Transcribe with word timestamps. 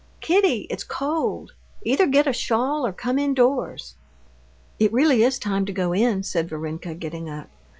"Kitty, 0.19 0.65
it's 0.71 0.83
cold! 0.83 1.51
Either 1.83 2.07
get 2.07 2.25
a 2.25 2.33
shawl, 2.33 2.87
or 2.87 2.91
come 2.91 3.19
indoors." 3.19 3.93
"It 4.79 4.91
really 4.91 5.21
is 5.21 5.37
time 5.37 5.63
to 5.67 5.71
go 5.71 5.93
in!" 5.93 6.23
said 6.23 6.49
Varenka, 6.49 6.95
getting 6.95 7.29
up. 7.29 7.49